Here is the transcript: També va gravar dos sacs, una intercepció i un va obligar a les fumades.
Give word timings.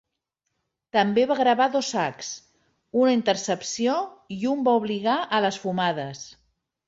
També 0.95 1.25
va 1.31 1.35
gravar 1.39 1.65
dos 1.75 1.89
sacs, 1.95 2.31
una 3.03 3.13
intercepció 3.17 3.97
i 4.37 4.41
un 4.53 4.63
va 4.69 4.75
obligar 4.81 5.19
a 5.39 5.45
les 5.47 5.61
fumades. 5.67 6.25